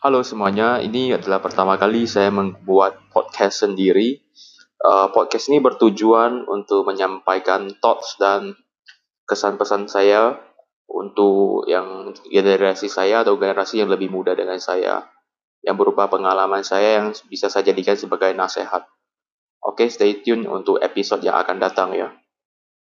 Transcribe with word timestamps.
Halo 0.00 0.24
semuanya, 0.24 0.80
ini 0.80 1.12
adalah 1.12 1.44
pertama 1.44 1.76
kali 1.76 2.08
saya 2.08 2.32
membuat 2.32 3.12
podcast 3.12 3.68
sendiri. 3.68 4.24
Uh, 4.80 5.12
podcast 5.12 5.52
ini 5.52 5.60
bertujuan 5.60 6.48
untuk 6.48 6.88
menyampaikan 6.88 7.68
thoughts 7.84 8.16
dan 8.16 8.56
kesan 9.28 9.60
pesan 9.60 9.92
saya 9.92 10.40
untuk 10.88 11.68
yang 11.68 12.16
generasi 12.32 12.88
saya 12.88 13.28
atau 13.28 13.36
generasi 13.36 13.84
yang 13.84 13.92
lebih 13.92 14.08
muda 14.08 14.32
dengan 14.32 14.56
saya, 14.56 15.04
yang 15.60 15.76
berupa 15.76 16.08
pengalaman 16.08 16.64
saya 16.64 17.04
yang 17.04 17.12
bisa 17.28 17.52
saya 17.52 17.68
jadikan 17.68 18.00
sebagai 18.00 18.32
nasihat. 18.32 18.88
Oke, 19.60 19.92
stay 19.92 20.24
tune 20.24 20.48
untuk 20.48 20.80
episode 20.80 21.20
yang 21.20 21.36
akan 21.36 21.60
datang 21.60 21.92
ya. 21.92 22.08